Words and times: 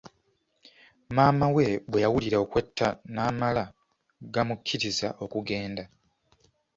Maama 1.15 1.47
we 1.55 1.65
bweyawulira 1.89 2.37
okwetta 2.45 2.87
n’amala 3.13 3.63
gamukkiriza 4.33 5.09
okugenda. 5.23 5.83